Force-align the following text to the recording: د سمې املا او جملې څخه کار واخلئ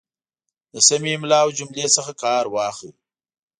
د 0.73 0.75
سمې 0.87 1.09
املا 1.17 1.39
او 1.45 1.49
جملې 1.57 1.87
څخه 1.95 2.11
کار 2.23 2.43
واخلئ 2.53 2.91